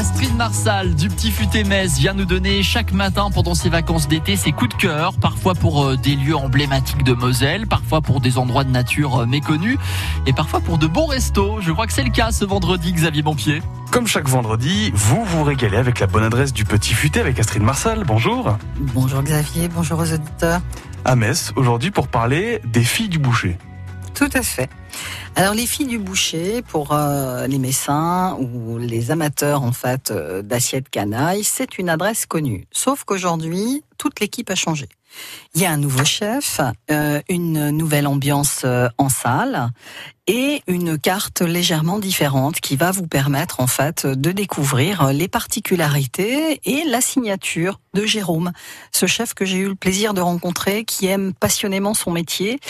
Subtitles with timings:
[0.00, 4.34] Astrid Marsal du Petit Futé Metz vient nous donner chaque matin pendant ses vacances d'été
[4.34, 8.38] ses coups de cœur, parfois pour euh, des lieux emblématiques de Moselle, parfois pour des
[8.38, 9.76] endroits de nature euh, méconnus
[10.24, 11.60] et parfois pour de bons restos.
[11.60, 13.60] Je crois que c'est le cas ce vendredi, Xavier Bonpied.
[13.90, 17.62] Comme chaque vendredi, vous vous régalez avec la bonne adresse du Petit Futé avec Astrid
[17.62, 18.04] Marsal.
[18.06, 18.56] Bonjour.
[18.94, 20.62] Bonjour Xavier, bonjour aux auditeurs.
[21.04, 23.58] À Metz, aujourd'hui pour parler des filles du boucher.
[24.14, 24.70] Tout à fait.
[25.36, 30.42] Alors les filles du boucher, pour euh, les messins ou les amateurs en fait euh,
[30.42, 32.66] d'assiettes canaille, c'est une adresse connue.
[32.72, 34.88] Sauf qu'aujourd'hui, toute l'équipe a changé.
[35.54, 38.64] Il y a un nouveau chef, euh, une nouvelle ambiance
[38.96, 39.70] en salle
[40.28, 46.60] et une carte légèrement différente qui va vous permettre en fait de découvrir les particularités
[46.64, 48.52] et la signature de Jérôme,
[48.92, 52.60] ce chef que j'ai eu le plaisir de rencontrer, qui aime passionnément son métier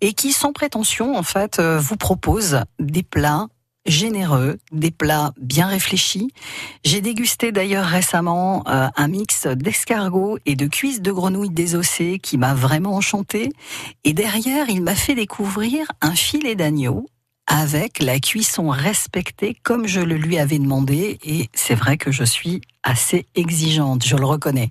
[0.00, 3.48] et qui, sans prétention, en fait, vous propose des plats
[3.86, 6.30] généreux, des plats bien réfléchis.
[6.84, 12.38] J'ai dégusté d'ailleurs récemment euh, un mix d'escargots et de cuisses de grenouille désossées qui
[12.38, 13.50] m'a vraiment enchanté.
[14.04, 17.06] Et derrière, il m'a fait découvrir un filet d'agneau
[17.46, 22.24] avec la cuisson respectée comme je le lui avais demandé et c'est vrai que je
[22.24, 24.70] suis assez exigeante, je le reconnais.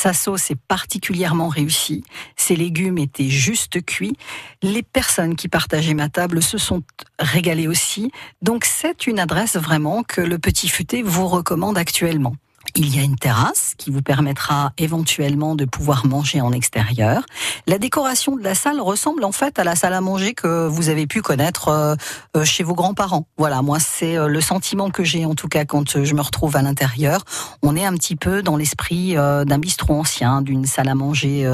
[0.00, 4.16] Sa sauce est particulièrement réussie, ses légumes étaient juste cuits,
[4.62, 6.82] les personnes qui partageaient ma table se sont
[7.18, 12.34] régalées aussi, donc c'est une adresse vraiment que le Petit Futé vous recommande actuellement.
[12.76, 17.24] Il y a une terrasse qui vous permettra éventuellement de pouvoir manger en extérieur.
[17.66, 20.88] La décoration de la salle ressemble en fait à la salle à manger que vous
[20.88, 21.94] avez pu connaître euh,
[22.36, 23.26] euh, chez vos grands-parents.
[23.38, 26.56] Voilà, moi c'est euh, le sentiment que j'ai en tout cas quand je me retrouve
[26.56, 27.24] à l'intérieur.
[27.62, 31.48] On est un petit peu dans l'esprit d'un bistrot ancien, d'une salle à manger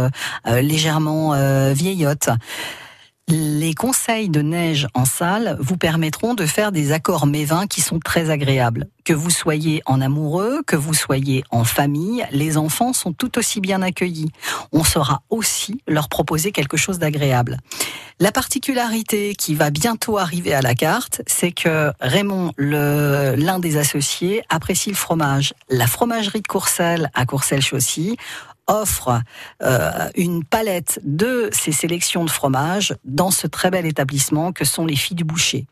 [0.47, 1.33] légèrement
[1.73, 2.31] vieillotte.
[3.29, 7.99] Les conseils de neige en salle vous permettront de faire des accords mévins qui sont
[7.99, 8.87] très agréables.
[9.05, 13.61] Que vous soyez en amoureux, que vous soyez en famille, les enfants sont tout aussi
[13.61, 14.31] bien accueillis.
[14.71, 17.59] On saura aussi leur proposer quelque chose d'agréable.
[18.21, 24.43] La particularité qui va bientôt arriver à la carte, c'est que Raymond, l'un des associés,
[24.51, 25.53] apprécie le fromage.
[25.69, 28.17] La fromagerie de Courcelles à Courcelles-Chaussy
[28.67, 29.21] offre
[29.63, 34.87] euh, une palette de ces sélections de fromages dans ce très bel établissement que sont
[34.87, 35.67] les filles du boucher.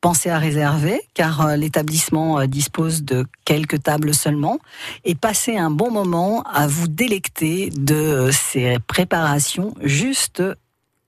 [0.00, 4.58] Pensez à réserver car euh, l'établissement euh, dispose de quelques tables seulement
[5.04, 10.42] et passez un bon moment à vous délecter de ces préparations juste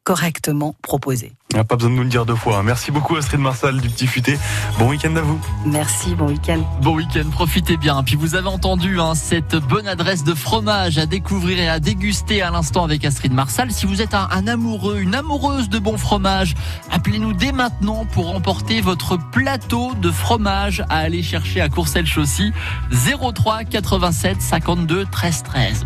[0.05, 1.33] correctement proposées.
[1.63, 2.59] Pas besoin de nous le dire deux fois.
[2.59, 2.63] Hein.
[2.65, 4.39] Merci beaucoup Astrid Marsal du Petit Futé.
[4.79, 5.41] Bon week-end à vous.
[5.65, 6.61] Merci, bon week-end.
[6.83, 8.03] Bon week-end, profitez bien.
[8.03, 12.43] Puis vous avez entendu hein, cette bonne adresse de fromage à découvrir et à déguster
[12.43, 13.71] à l'instant avec Astrid Marsal.
[13.71, 16.55] Si vous êtes un, un amoureux, une amoureuse de bon fromage,
[16.91, 22.53] appelez-nous dès maintenant pour remporter votre plateau de fromage à aller chercher à Courcelles-Chaussy
[22.91, 25.85] 03 87 52 13 13.